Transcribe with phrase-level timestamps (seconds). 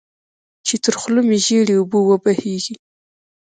[0.65, 2.75] چې تر خوله مې ژېړې اوبه وبهېږي.